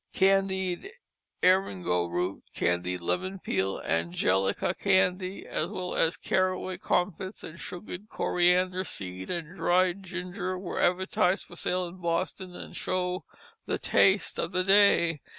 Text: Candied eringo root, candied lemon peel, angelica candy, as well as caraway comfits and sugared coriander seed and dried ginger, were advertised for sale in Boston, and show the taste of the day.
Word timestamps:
Candied 0.13 0.91
eringo 1.43 2.09
root, 2.09 2.43
candied 2.55 3.01
lemon 3.01 3.37
peel, 3.37 3.79
angelica 3.85 4.73
candy, 4.73 5.45
as 5.45 5.67
well 5.67 5.93
as 5.93 6.17
caraway 6.17 6.79
comfits 6.79 7.43
and 7.43 7.59
sugared 7.59 8.09
coriander 8.09 8.83
seed 8.83 9.29
and 9.29 9.55
dried 9.55 10.01
ginger, 10.01 10.57
were 10.57 10.79
advertised 10.81 11.45
for 11.45 11.55
sale 11.55 11.85
in 11.85 11.97
Boston, 11.97 12.55
and 12.55 12.75
show 12.75 13.25
the 13.67 13.77
taste 13.77 14.39
of 14.39 14.53
the 14.53 14.63
day. 14.63 15.21